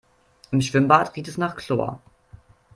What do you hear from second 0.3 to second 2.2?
Im Schwimmbad riecht es nach Chlor.